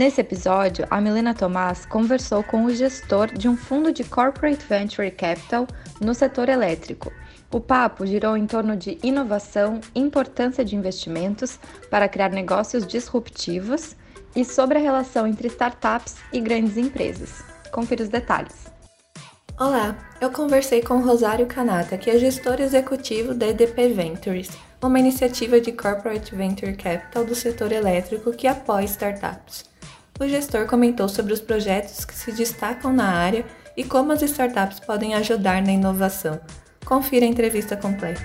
[0.00, 5.10] Nesse episódio, a Milena Tomás conversou com o gestor de um fundo de Corporate Venture
[5.10, 5.66] Capital
[6.00, 7.12] no setor elétrico.
[7.52, 13.94] O papo girou em torno de inovação, importância de investimentos para criar negócios disruptivos
[14.34, 17.44] e sobre a relação entre startups e grandes empresas.
[17.70, 18.72] Confira os detalhes.
[19.58, 24.48] Olá, eu conversei com Rosário Canata, que é gestor executivo da EDP Ventures,
[24.82, 29.68] uma iniciativa de Corporate Venture Capital do setor elétrico que apoia startups.
[30.20, 33.42] O gestor comentou sobre os projetos que se destacam na área
[33.74, 36.38] e como as startups podem ajudar na inovação.
[36.84, 38.20] Confira a entrevista completa.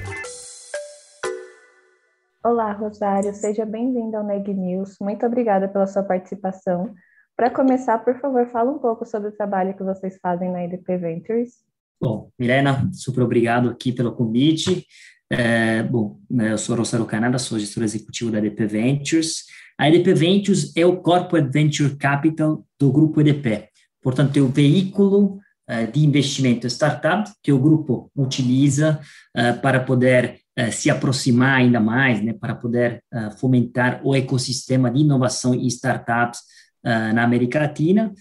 [2.43, 4.97] Olá, Rosário, seja bem-vinda ao Neg News.
[4.99, 6.93] Muito obrigada pela sua participação.
[7.33, 10.97] Para começar, por favor, fala um pouco sobre o trabalho que vocês fazem na EDP
[10.97, 11.63] Ventures.
[12.01, 14.85] Bom, Milena, super obrigado aqui pelo convite.
[15.29, 19.43] É, bom, né, eu sou Rosário Canada, sou gestor executivo da EDP Ventures.
[19.77, 23.69] A EDP Ventures é o Corporate Venture Capital do grupo EDP.
[24.01, 29.01] Portanto, é o veículo uh, de investimento startup que o grupo utiliza
[29.35, 33.03] uh, para poder uh, se aproximar ainda mais, né, para poder
[33.39, 36.39] fomentar o ecossistema de inovação e startups
[36.83, 38.13] na América Latina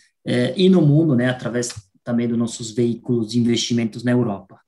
[0.56, 4.58] e no mundo, né, através também dos nossos veículos de investimentos na Europa.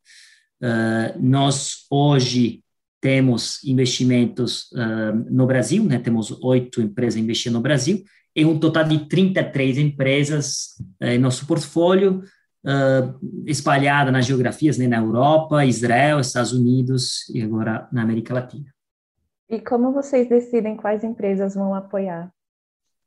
[1.21, 2.63] Nós hoje
[3.07, 5.99] temos investimentos uh, no Brasil, né?
[5.99, 8.03] temos oito empresas investindo no Brasil,
[8.35, 12.23] e um total de 33 empresas uh, em nosso portfólio,
[12.65, 14.89] uh, espalhada nas geografias, né?
[14.89, 18.75] na Europa, Israel, Estados Unidos e agora na América Latina.
[19.49, 22.33] E como vocês decidem quais empresas vão apoiar?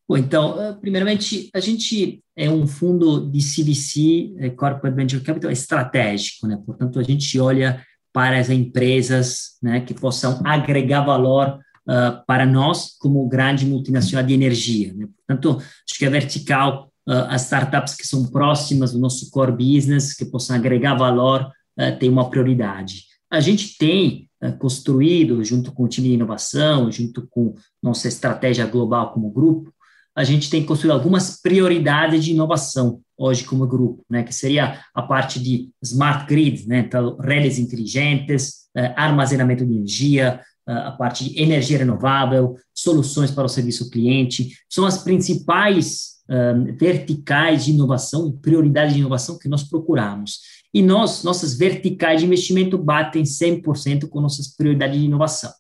[0.09, 6.47] Bom, então, primeiramente, a gente é um fundo de CVC, eh, Corporate Venture Capital, estratégico,
[6.47, 6.59] né?
[6.65, 12.97] Portanto, a gente olha para as empresas né, que possam agregar valor uh, para nós
[12.97, 14.91] como grande multinacional de energia.
[14.95, 15.07] Né?
[15.15, 20.15] Portanto, acho que é vertical uh, as startups que são próximas do nosso core business,
[20.15, 23.03] que possam agregar valor, uh, tem uma prioridade.
[23.31, 24.27] A gente tem
[24.57, 27.53] construído, junto com o time de inovação, junto com
[27.83, 29.71] nossa estratégia global como grupo,
[30.19, 35.01] a gente tem construído algumas prioridades de inovação hoje como grupo, né, que seria a
[35.01, 41.23] parte de smart grid, né, então redes inteligentes, eh, armazenamento de energia, eh, a parte
[41.23, 48.29] de energia renovável, soluções para o serviço cliente, são as principais eh, verticais de inovação,
[48.41, 50.39] prioridades de inovação que nós procuramos.
[50.73, 55.51] E nós, nossas verticais de investimento batem 100% com nossas prioridades de inovação.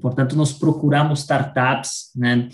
[0.00, 2.48] Portanto, nós procuramos startups né,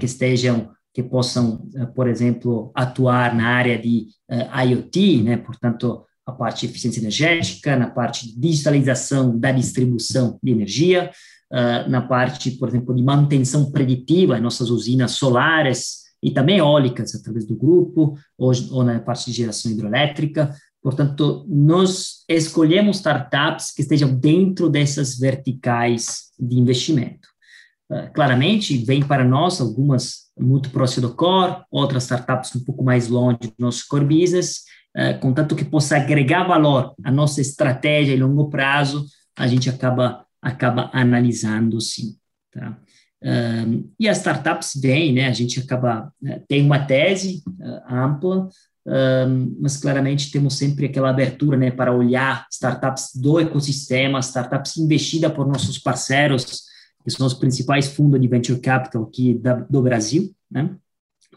[0.00, 6.04] que estejam que possam, eh, por exemplo, atuar na área de uh, IoT, né, portanto,
[6.24, 11.10] a parte de eficiência energética, na parte de digitalização da distribuição de energia,
[11.52, 17.44] uh, na parte, por exemplo, de manutenção preditiva nossas usinas solares e também eólicas, através
[17.44, 20.54] do grupo, ou, ou na parte de geração hidroelétrica.
[20.80, 27.33] Portanto, nós escolhemos startups que estejam dentro dessas verticais de investimento.
[27.94, 33.08] Uh, claramente, vem para nós algumas muito próximo do core, outras startups um pouco mais
[33.08, 34.62] longe do nosso core business,
[34.96, 39.06] uh, contanto que possa agregar valor à nossa estratégia em longo prazo,
[39.36, 42.16] a gente acaba, acaba analisando sim.
[42.52, 42.76] Tá?
[43.22, 47.42] Uh, e as startups vêm, né, a gente acaba, uh, tem uma tese
[47.88, 48.48] ampla,
[49.58, 55.46] mas claramente temos sempre aquela abertura né, para olhar startups do ecossistema, startups investidas por
[55.46, 56.64] nossos parceiros,
[57.04, 60.74] que são os principais fundos de venture capital aqui da, do Brasil, né?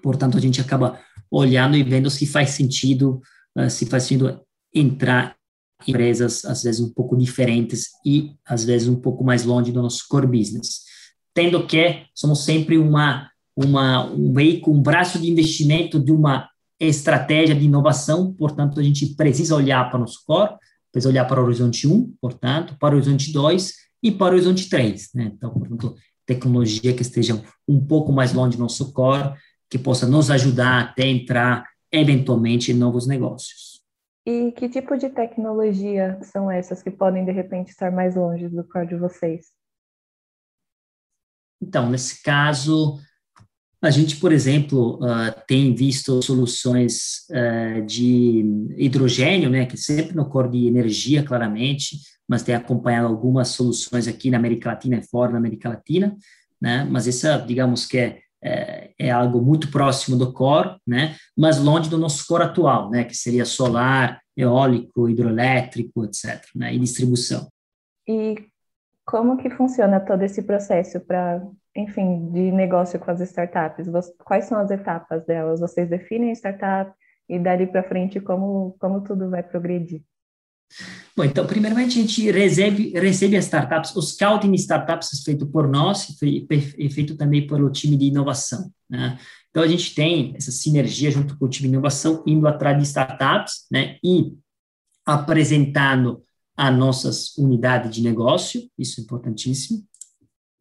[0.02, 1.00] Portanto, a gente acaba
[1.30, 3.22] olhando e vendo se faz sentido,
[3.58, 4.40] uh, se faz sentido
[4.74, 5.36] entrar
[5.86, 9.82] em empresas, às vezes, um pouco diferentes e, às vezes, um pouco mais longe do
[9.82, 10.82] nosso core business.
[11.34, 16.50] Tendo que somos sempre uma, uma, um veículo, um braço de investimento de uma
[16.80, 20.56] estratégia de inovação, portanto, a gente precisa olhar para o nosso core,
[20.92, 24.70] precisa olhar para o horizonte 1, portanto, para o horizonte 2, e para o horizonte
[24.70, 25.32] 3, né?
[25.34, 25.96] Então, portanto,
[26.26, 29.34] tecnologia que esteja um pouco mais longe do nosso core,
[29.70, 33.82] que possa nos ajudar até entrar eventualmente em novos negócios.
[34.26, 38.64] E que tipo de tecnologia são essas que podem de repente estar mais longe do
[38.64, 39.48] core de vocês?
[41.62, 43.00] Então, nesse caso,
[43.80, 48.44] A gente, por exemplo, uh, tem visto soluções uh, de
[48.76, 51.98] hidrogênio, né, que sempre no cor de energia, claramente,
[52.28, 56.16] mas tem acompanhado algumas soluções aqui na América Latina e fora da América Latina,
[56.62, 61.60] né, mas essa, digamos que é, é, é, algo muito próximo do core, né, mas
[61.60, 67.48] longe do nosso core atual, né, que seria solar, eólico, hidroelétrico, etc., né, e distribuição.
[68.08, 68.36] E
[69.06, 71.42] como que funciona todo esse processo para,
[71.76, 73.88] enfim, de negócio com as startups?
[74.24, 75.62] Quais são as etapas delas?
[75.62, 76.92] Vocês definem a startup
[77.30, 80.02] e dali para frente como, como tudo vai progredir?
[81.16, 85.48] Bom, então, primeiramente, a gente recebe, recebe as startups, o scouting de startups é feito
[85.48, 88.72] por nós e feito também pelo time de inovação.
[88.90, 89.18] Né?
[89.50, 92.84] Então, a gente tem essa sinergia junto com o time de inovação, indo atrás de
[92.84, 93.98] startups né?
[94.04, 94.34] e
[95.06, 96.24] apresentando
[96.56, 99.84] a nossas unidades de negócio, isso é importantíssimo.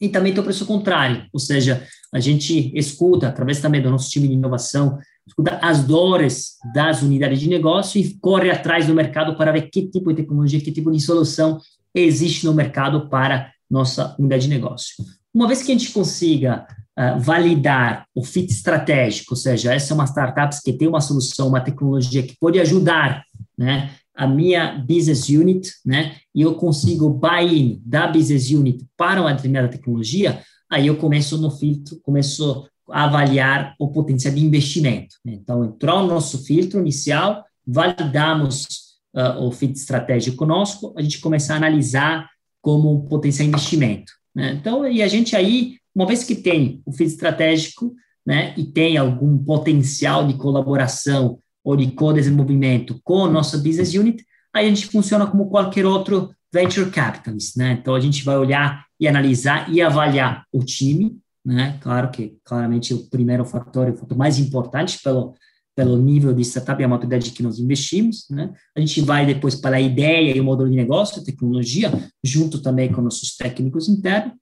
[0.01, 4.11] E também tem o preço contrário, ou seja, a gente escuta, através também do nosso
[4.11, 9.37] time de inovação, escuta as dores das unidades de negócio e corre atrás do mercado
[9.37, 11.59] para ver que tipo de tecnologia, que tipo de solução
[11.95, 14.95] existe no mercado para nossa unidade de negócio.
[15.35, 16.67] Uma vez que a gente consiga
[16.99, 21.49] uh, validar o fit estratégico, ou seja, essa é uma startup que tem uma solução,
[21.49, 23.25] uma tecnologia que pode ajudar
[23.59, 29.35] né, a minha business unit, né, e eu consigo buy-in da business unit para uma
[29.35, 30.41] determinada tecnologia,
[30.71, 35.17] aí eu começo no filtro, começo avaliar o potencial de investimento.
[35.25, 35.35] Né?
[35.35, 38.67] Então, entrou no nosso filtro inicial, validamos
[39.15, 42.29] uh, o fit estratégico conosco, a gente começa a analisar
[42.61, 44.13] como um potencial investimento.
[44.35, 44.53] Né?
[44.53, 47.95] Então, e a gente aí, uma vez que tem o fit estratégico,
[48.27, 54.25] né, e tem algum potencial de colaboração ou de co-desenvolvimento com a nossa business unit,
[54.53, 57.79] aí a gente funciona como qualquer outro venture capitalist, né?
[57.81, 61.79] Então a gente vai olhar e analisar e avaliar o time, né?
[61.81, 65.35] Claro que claramente o primeiro fator, o fator mais importante pelo
[65.77, 68.51] pelo nível de startup e a maturidade que nós investimos, né?
[68.75, 71.93] A gente vai depois para a ideia e o modelo de negócio, a tecnologia,
[72.25, 74.33] junto também com nossos técnicos internos,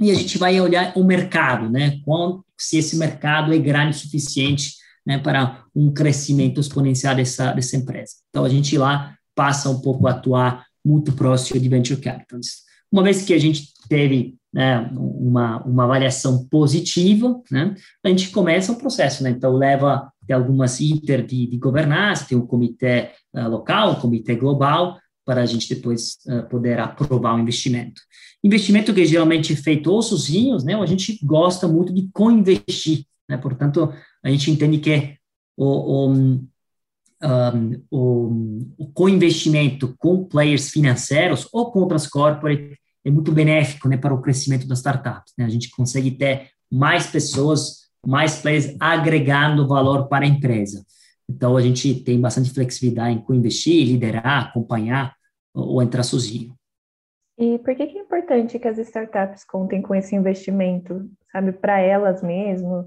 [0.00, 2.00] e a gente vai olhar o mercado, né?
[2.04, 4.74] Quanto, se esse mercado é grande o suficiente
[5.06, 8.14] né, para um crescimento exponencial dessa, dessa empresa.
[8.30, 12.63] Então, a gente lá passa um pouco a atuar muito próximo de venture capitalists.
[12.94, 17.74] Uma vez que a gente teve né, uma, uma avaliação positiva, né,
[18.04, 19.24] a gente começa o processo.
[19.24, 19.30] Né?
[19.30, 24.36] Então, leva tem algumas inter de, de governança, tem um comitê uh, local, um comitê
[24.36, 28.00] global, para a gente depois uh, poder aprovar o investimento.
[28.44, 33.04] Investimento que geralmente é feito ou sozinhos, né, ou a gente gosta muito de co-investir,
[33.28, 33.92] né, portanto,
[34.22, 35.16] a gente entende que
[35.56, 36.46] o, o, um,
[37.90, 44.14] o, o co-investimento com players financeiros ou com outras corporates é muito benéfico né, para
[44.14, 45.34] o crescimento das startups.
[45.36, 45.44] Né?
[45.44, 50.84] A gente consegue ter mais pessoas, mais players agregando valor para a empresa.
[51.28, 55.14] Então, a gente tem bastante flexibilidade em co-investir, liderar, acompanhar
[55.54, 56.54] ou entrar sozinho.
[57.38, 61.80] E por que, que é importante que as startups contem com esse investimento, sabe, para
[61.80, 62.86] elas mesmo,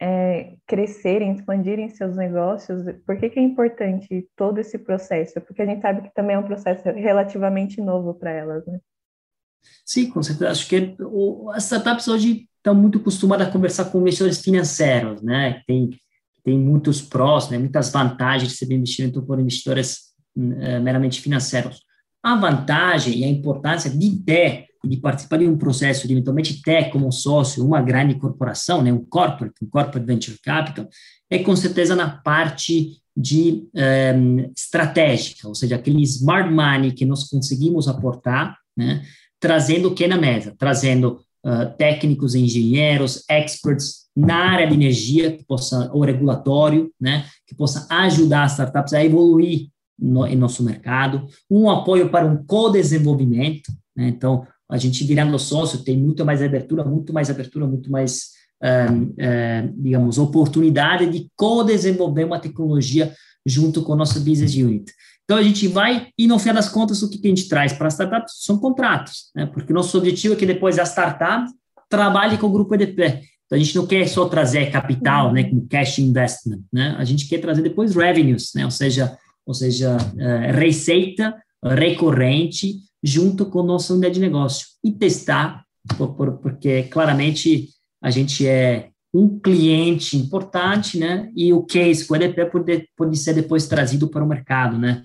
[0.00, 5.40] é, crescerem, expandirem seus negócios, por que, que é importante todo esse processo?
[5.40, 8.78] Porque a gente sabe que também é um processo relativamente novo para elas, né?
[9.84, 10.50] Sim, com certeza.
[10.50, 15.62] Acho que o, as startups hoje estão muito acostumadas a conversar com investidores financeiros, né?
[15.66, 15.90] Tem,
[16.44, 17.58] tem muitos prós, né?
[17.58, 21.80] muitas vantagens de receber investimento por investidores uh, meramente financeiros.
[22.22, 26.90] A vantagem e a importância de ter de participar de um processo de eventualmente ter
[26.90, 30.88] como sócio uma grande corporação, né, um corporate, um corporate venture capital,
[31.28, 37.04] é com certeza na parte de um, ehm, estratégica, ou seja, aquele smart money que
[37.04, 39.02] nós conseguimos aportar, né,
[39.40, 40.54] trazendo o que na mesa?
[40.56, 47.54] Trazendo uh, técnicos, engenheiros, experts na área de energia, que possa, ou regulatório, né, que
[47.54, 49.68] possa ajudar as startups a evoluir
[49.98, 55.82] no, em nosso mercado, um apoio para um co-desenvolvimento, né, então, a gente virando sócio
[55.82, 58.30] tem muito mais abertura, muito mais abertura, muito mais,
[58.62, 63.12] um, digamos, oportunidade de co-desenvolver uma tecnologia
[63.44, 64.92] junto com a nossa business unit.
[65.30, 67.86] Então, a gente vai, e no fim das contas, o que a gente traz para
[67.86, 69.46] as startups são contratos, né?
[69.46, 71.48] porque nosso objetivo é que depois a startup
[71.88, 73.22] trabalhe com o grupo EDP.
[73.46, 76.96] Então, a gente não quer só trazer capital, né, como cash investment, né?
[76.98, 78.64] A gente quer trazer depois revenues, né?
[78.64, 81.32] Ou seja, ou seja, uh, receita
[81.62, 85.64] recorrente junto com nossa unidade de negócio e testar,
[85.96, 87.68] por, por, porque claramente
[88.02, 91.30] a gente é um cliente importante, né?
[91.36, 95.04] E o case com o EDP pode, pode ser depois trazido para o mercado, né?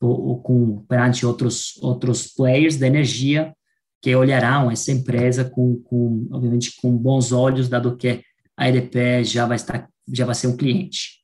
[0.00, 3.54] Com, perante outros, outros players da energia
[4.00, 8.22] que olharão essa empresa com, com, obviamente, com bons olhos, dado que
[8.56, 11.20] a EDP já vai estar, já vai ser um cliente.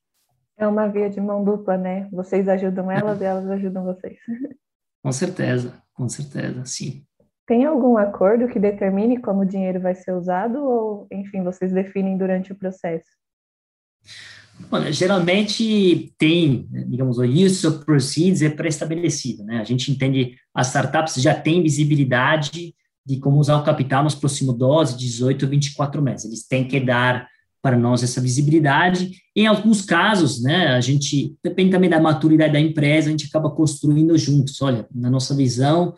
[0.55, 2.07] É uma via de mão dupla, né?
[2.11, 4.17] Vocês ajudam elas e elas ajudam vocês.
[5.03, 7.05] Com certeza, com certeza, sim.
[7.45, 12.17] Tem algum acordo que determine como o dinheiro vai ser usado ou, enfim, vocês definem
[12.17, 13.09] durante o processo?
[14.69, 19.59] Olha, geralmente tem, digamos, o use of proceeds é pré-estabelecido, né?
[19.59, 24.57] A gente entende, as startups já têm visibilidade de como usar o capital nos próximos
[24.57, 26.25] 12, 18, 24 meses.
[26.25, 27.27] Eles têm que dar
[27.61, 29.11] para nós essa visibilidade.
[29.35, 33.49] Em alguns casos, né, a gente, depende também da maturidade da empresa, a gente acaba
[33.49, 34.61] construindo juntos.
[34.61, 35.95] Olha, na nossa visão,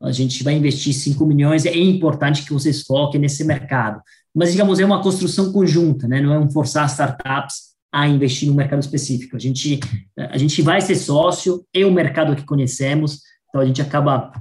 [0.00, 4.00] a gente vai investir 5 milhões, é importante que vocês foquem nesse mercado.
[4.32, 8.56] Mas, digamos, é uma construção conjunta, né, não é um forçar startups a investir no
[8.56, 9.36] mercado específico.
[9.36, 9.78] A gente,
[10.18, 14.32] a gente vai ser sócio, é o mercado que conhecemos, então a gente acaba,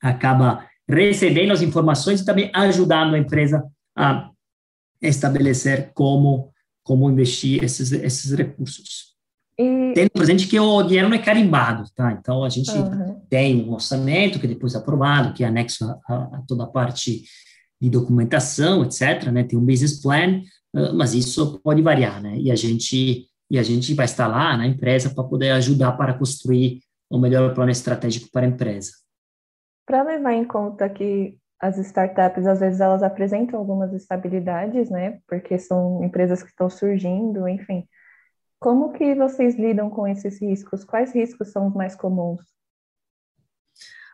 [0.00, 3.64] acaba recebendo as informações e também ajudando a empresa
[3.98, 4.30] a
[5.02, 6.52] estabelecer como,
[6.84, 9.16] como investir esses, esses recursos.
[9.58, 9.92] E...
[9.92, 12.12] Tendo presente que o dinheiro não é carimbado, tá?
[12.12, 13.20] Então, a gente uhum.
[13.28, 17.24] tem um orçamento que depois é aprovado, que é anexo a, a, toda a parte
[17.80, 19.42] de documentação, etc., né?
[19.42, 20.42] Tem um business plan,
[20.94, 22.36] mas isso pode variar, né?
[22.36, 26.14] E a gente, e a gente vai estar lá na empresa para poder ajudar para
[26.14, 28.90] construir o melhor plano estratégico para a empresa.
[29.86, 35.20] Para levar em conta que as startups, às vezes, elas apresentam algumas estabilidades, né?
[35.26, 37.86] Porque são empresas que estão surgindo, enfim.
[38.58, 40.84] Como que vocês lidam com esses riscos?
[40.84, 42.42] Quais riscos são os mais comuns?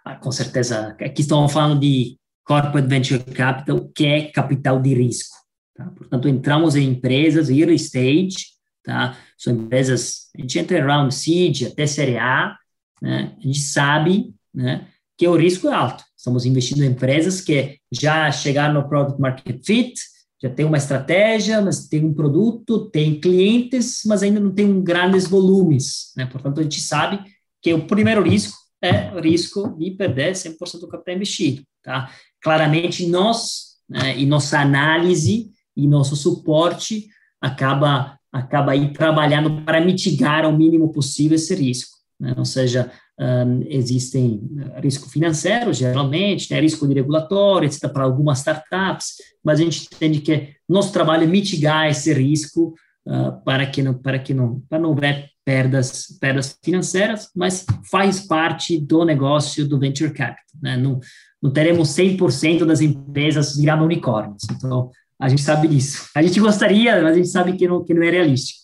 [0.05, 0.97] Ah, com certeza.
[1.01, 5.40] Aqui estamos falando de Corporate Venture Capital, que é capital de risco.
[5.81, 5.91] Tá?
[5.97, 8.49] Portanto, entramos em empresas early stage,
[8.85, 9.17] tá?
[9.39, 12.55] São empresas, a gente entra em round seed até série A,
[13.01, 13.35] né?
[13.39, 14.87] A gente sabe, né?
[15.17, 16.05] que o risco é alto.
[16.17, 19.95] Estamos investindo em empresas que já chegaram no product market fit,
[20.43, 25.27] já tem uma estratégia, mas tem um produto, tem clientes, mas ainda não tem grandes
[25.27, 26.13] volumes.
[26.17, 26.27] Né?
[26.27, 27.23] Portanto, a gente sabe
[27.63, 31.63] que o primeiro risco é o risco de perder 100% do capital investido.
[31.83, 32.11] Tá?
[32.43, 37.09] Claramente, nós, né, e nossa análise e nosso suporte
[37.41, 41.99] acaba, acaba aí trabalhando para mitigar ao mínimo possível esse risco.
[42.19, 42.35] Né?
[42.37, 48.39] Ou seja, um, existem eh, risco financeiro, geralmente, né, risco de regulatório, etc., para algumas
[48.39, 52.75] startups, mas a gente entende que nosso trabalho é mitigar esse risco
[53.07, 58.21] uh, para que não para que não para não haver perdas perdas financeiras, mas faz
[58.21, 60.79] parte do negócio do venture capital, né?
[60.79, 60.99] Não,
[61.43, 64.45] não teremos 100% das empresas virando unicórnios.
[64.51, 66.09] Então, a gente sabe disso.
[66.15, 68.61] A gente gostaria, mas a gente sabe que não que não é realístico.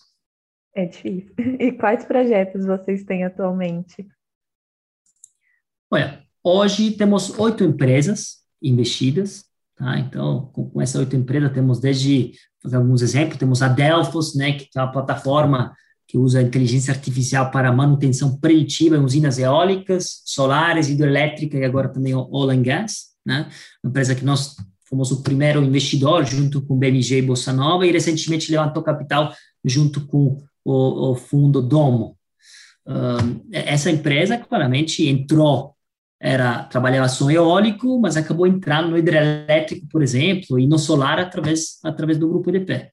[0.75, 1.33] É difícil.
[1.59, 4.07] E quais projetos vocês têm atualmente?
[5.91, 9.45] Olha, hoje temos oito empresas investidas,
[9.75, 9.99] tá?
[9.99, 14.53] Então, com, com essas oito empresas, temos desde, fazer alguns exemplos, temos a Delphos, né,
[14.53, 15.73] que é uma plataforma
[16.07, 22.15] que usa inteligência artificial para manutenção preditiva em usinas eólicas, solares, hidrelétricas e agora também
[22.15, 23.49] oil and gas, né?
[23.83, 24.55] Uma empresa que nós
[24.89, 29.33] fomos o primeiro investidor junto com o BMG e Bolsa Nova e recentemente levantou capital
[29.63, 32.17] junto com o, o fundo Domo.
[33.51, 35.75] essa empresa claramente entrou
[36.19, 41.77] era trabalhava som eólico, mas acabou entrando no hidrelétrico, por exemplo, e no solar através
[41.83, 42.91] através do grupo EDP.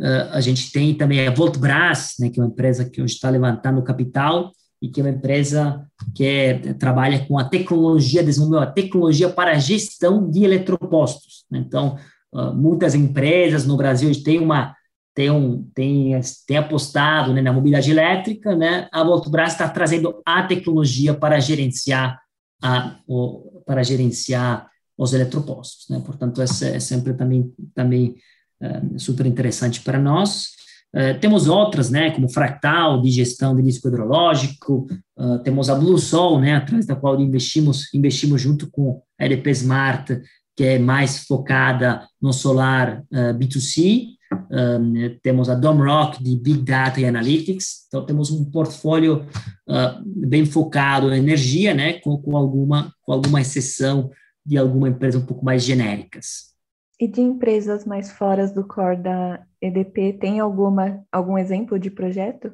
[0.00, 3.30] Uh, a gente tem também a Voltbras, né, que é uma empresa que hoje está
[3.30, 8.66] levantando capital e que é uma empresa que é, trabalha com a tecnologia, desenvolveu a
[8.66, 11.44] tecnologia para a gestão de eletropostos.
[11.50, 11.58] Né?
[11.58, 11.96] Então,
[12.32, 14.74] uh, muitas empresas no Brasil têm uma
[15.14, 16.12] tem, um, tem,
[16.46, 18.88] tem apostado né, na mobilidade elétrica, né?
[18.92, 22.20] A Voltbras está trazendo a tecnologia para gerenciar
[22.62, 25.88] a, o, para gerenciar os eletropostos.
[25.88, 26.00] Né?
[26.06, 28.14] Portanto, essa é sempre também, também
[28.60, 30.52] é, super interessante para nós.
[30.94, 34.86] É, temos outras, né, como Fractal, de gestão de risco hidrológico,
[35.18, 39.50] uh, temos a Blue Sol, né, atrás da qual investimos, investimos junto com a EDP
[39.50, 40.20] Smart,
[40.56, 44.18] que é mais focada no solar uh, B2C,
[44.50, 49.26] um, temos a Domrock de Big Data e Analytics, então temos um portfólio
[49.68, 54.10] uh, bem focado em energia, né, com, com, alguma, com alguma exceção
[54.44, 56.54] de alguma empresa um pouco mais genéricas.
[57.00, 62.52] E de empresas mais fora do core da EDP, tem alguma, algum exemplo de projeto?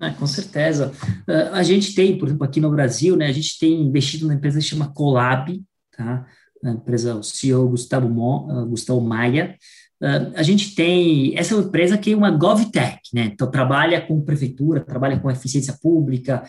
[0.00, 0.92] Ah, com certeza.
[1.28, 4.34] Uh, a gente tem, por exemplo, aqui no Brasil, né, a gente tem investido numa
[4.34, 5.62] empresa que chama Colab,
[5.96, 6.26] tá?
[6.64, 9.56] A empresa, o CEO Gustavo, uh, Gustavo Maia,
[10.02, 13.30] Uh, a gente tem essa é uma empresa que é uma GovTech, né?
[13.32, 16.42] Então trabalha com prefeitura, trabalha com eficiência pública,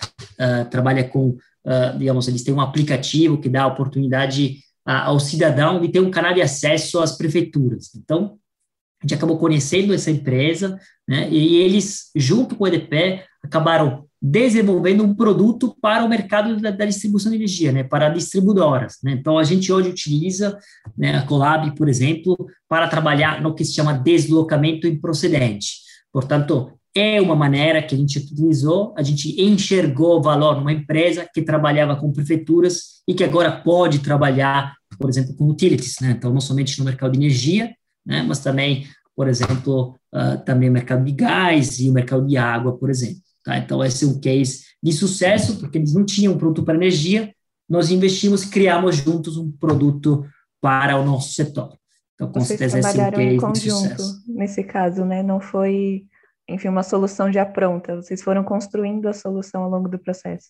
[0.72, 1.38] trabalha com,
[1.98, 6.34] digamos, eles têm um aplicativo que dá a oportunidade ao cidadão de ter um canal
[6.34, 7.96] de acesso às prefeituras.
[7.96, 8.38] Então
[9.06, 15.04] a gente acabou conhecendo essa empresa, né, e eles, junto com o EDP, acabaram desenvolvendo
[15.04, 18.98] um produto para o mercado da, da distribuição de energia, né, para distribuidoras.
[19.04, 19.12] Né?
[19.12, 20.58] Então, a gente hoje utiliza
[20.98, 22.36] né, a Colab, por exemplo,
[22.68, 25.76] para trabalhar no que se chama deslocamento improcedente.
[26.12, 31.44] Portanto, é uma maneira que a gente utilizou, a gente enxergou valor numa empresa que
[31.44, 36.16] trabalhava com prefeituras e que agora pode trabalhar, por exemplo, com utilities, né?
[36.18, 37.72] Então, não somente no mercado de energia,
[38.06, 42.38] né, mas também, por exemplo, uh, também o mercado de gás e o mercado de
[42.38, 43.22] água, por exemplo.
[43.44, 43.58] Tá?
[43.58, 47.34] Então, esse é um case de sucesso, porque eles não tinham um produto para energia,
[47.68, 50.26] nós investimos, criamos juntos um produto
[50.62, 51.78] para o nosso setor.
[52.14, 54.24] Então, com Vocês certeza, esse é um case em conjunto, de sucesso.
[54.28, 55.24] Nesse caso, né?
[55.24, 56.06] Não foi,
[56.48, 57.96] enfim, uma solução já pronta.
[57.96, 60.50] Vocês foram construindo a solução ao longo do processo.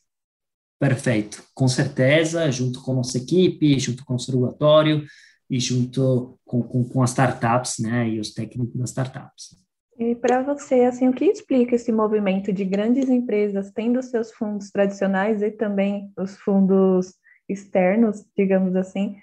[0.79, 5.05] Perfeito, com certeza, junto com a nossa equipe, junto com o regulatório,
[5.49, 9.65] e junto com, com, com as startups, né, e os técnicos das startups.
[9.97, 14.69] E para você, assim, o que explica esse movimento de grandes empresas tendo seus fundos
[14.69, 17.13] tradicionais e também os fundos
[17.47, 19.15] externos, digamos assim?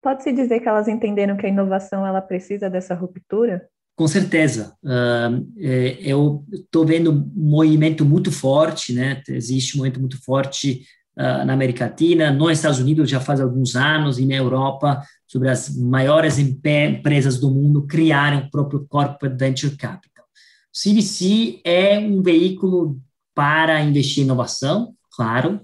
[0.00, 3.68] Pode-se dizer que elas entenderam que a inovação ela precisa dessa ruptura?
[3.96, 4.76] Com certeza.
[4.84, 9.22] Uh, eu estou vendo um movimento muito forte, né?
[9.28, 10.82] Existe um movimento muito forte
[11.16, 15.74] na América Latina, nos Estados Unidos já faz alguns anos, e na Europa sobre as
[15.76, 20.24] maiores empresas do mundo criarem o próprio Corporate Venture Capital.
[20.24, 23.00] O CVC é um veículo
[23.34, 25.60] para investir em inovação, claro,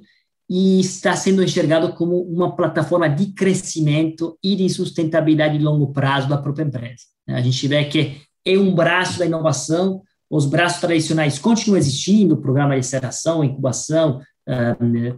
[0.49, 6.28] e está sendo enxergado como uma plataforma de crescimento e de sustentabilidade de longo prazo
[6.28, 7.04] da própria empresa.
[7.28, 12.75] A gente vê que é um braço da inovação, os braços tradicionais continuam existindo, programa
[12.75, 14.21] de aceleração, incubação,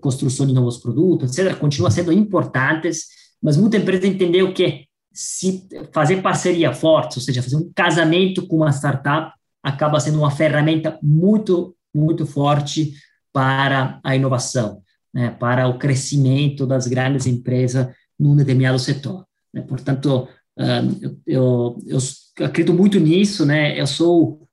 [0.01, 3.07] construção de novos produtos, etc., continuam sendo importantes,
[3.43, 8.57] mas muita empresa entendeu que se fazer parceria forte, ou seja, fazer um casamento com
[8.57, 9.33] uma startup,
[9.63, 12.95] acaba sendo uma ferramenta muito, muito forte
[13.33, 14.83] para a inovação,
[15.13, 19.25] né, para o crescimento das grandes empresas num determinado setor.
[19.53, 19.63] Né?
[19.63, 21.99] Portanto, eu, eu, eu,
[22.45, 23.79] acredito muito nisso, né?
[23.79, 24.44] Eu sou,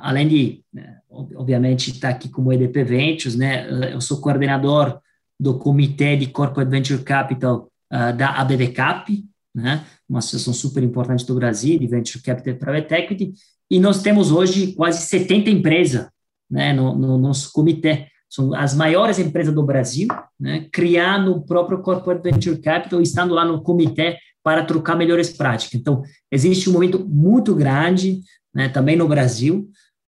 [0.00, 3.92] além de, né, obviamente, estar aqui como EDP Ventures, né?
[3.92, 5.00] Eu sou coordenador
[5.38, 11.34] do Comitê de Corporate Venture Capital uh, da ABVCAP, né, uma associação super importante do
[11.34, 13.32] Brasil, de Venture Capital Private Equity,
[13.70, 16.08] e nós temos hoje quase 70 empresas
[16.50, 18.06] né, no, no nosso comitê.
[18.28, 23.44] São as maiores empresas do Brasil, né, criando o próprio Corporate Venture Capital, estando lá
[23.44, 25.80] no comitê para trocar melhores práticas.
[25.80, 28.20] Então, existe um momento muito grande,
[28.54, 29.70] né, também no Brasil,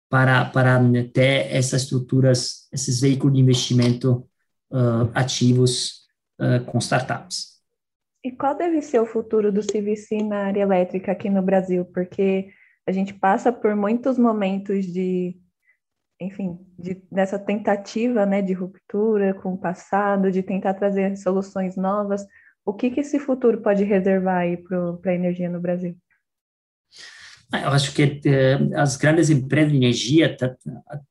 [0.09, 0.79] para, para
[1.13, 4.27] ter essas estruturas, esses veículos de investimento
[4.71, 6.07] uh, ativos
[6.39, 7.59] uh, com startups.
[8.23, 11.85] E qual deve ser o futuro do CVC na área elétrica aqui no Brasil?
[11.85, 12.49] Porque
[12.87, 15.39] a gente passa por muitos momentos de,
[16.19, 22.25] enfim, de, dessa tentativa né, de ruptura com o passado, de tentar trazer soluções novas.
[22.65, 25.95] O que, que esse futuro pode reservar aí para a energia no Brasil?
[27.51, 31.01] Ah, eu acho que eh, as grandes empresas de energia tá, tá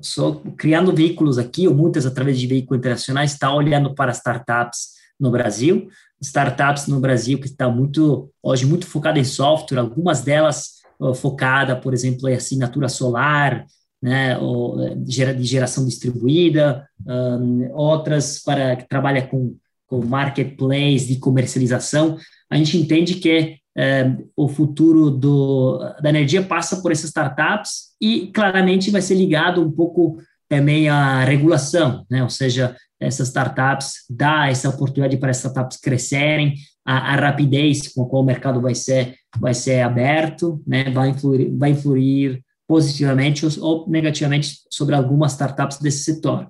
[0.00, 4.96] só criando veículos aqui, ou muitas através de veículos internacionais, estão tá olhando para startups
[5.18, 5.88] no Brasil,
[6.20, 11.76] startups no Brasil que estão muito, hoje, muito focadas em software, algumas delas uh, focada,
[11.76, 13.66] por exemplo, em assinatura solar,
[14.00, 21.16] né, ou eh, de geração distribuída, um, outras para que trabalha com, com marketplace de
[21.16, 22.18] comercialização.
[22.50, 28.28] A gente entende que eh, o futuro do, da energia passa por essas startups e
[28.28, 32.22] claramente vai ser ligado um pouco também à regulação, né?
[32.22, 38.02] ou seja, essas startups, dá essa oportunidade para as startups crescerem, a, a, rapidez com
[38.04, 43.44] a qual o mercado vai ser, vai ser aberto, né, vai, influir, vai influir positivamente
[43.60, 46.44] ou negativamente sobre algumas startups desse setor.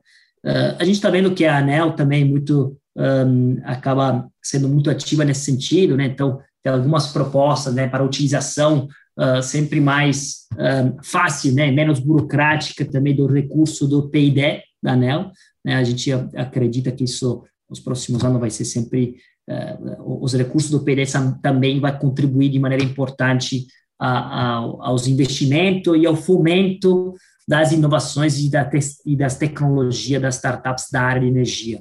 [0.45, 5.25] Uh, a gente está vendo que a ANEL também muito um, acaba sendo muito ativa
[5.25, 6.07] nesse sentido, né?
[6.07, 6.41] Então
[6.75, 13.27] algumas propostas, né, para utilização uh, sempre mais uh, fácil, né, menos burocrática também do
[13.27, 15.31] recurso do PID da ANEL.
[15.65, 15.77] Né?
[15.77, 19.17] A gente acredita que isso, nos próximos anos, vai ser sempre.
[19.49, 23.67] Uh, os recursos do PDS também vai contribuir de maneira importante
[23.99, 27.15] a, a, aos investimentos e ao fomento
[27.47, 28.69] das inovações e, da
[29.05, 31.81] e, das tecnologias das startups da área de energia.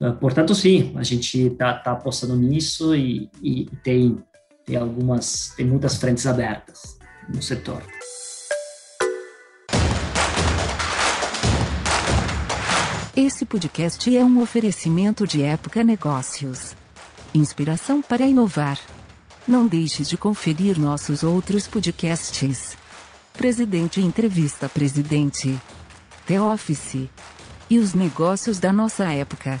[0.00, 4.16] Uh, portanto, sim, a gente está tá apostando nisso e, e tem,
[4.64, 6.96] tem algumas, tem muitas frentes abertas
[7.28, 7.82] no setor.
[13.16, 16.76] Esse podcast é um oferecimento de Época Negócios.
[17.34, 18.78] Inspiração para inovar.
[19.46, 22.76] Não deixe de conferir nossos outros podcasts.
[23.32, 25.58] Presidente Entrevista Presidente.
[26.26, 27.08] The Office.
[27.68, 29.60] E os negócios da nossa época.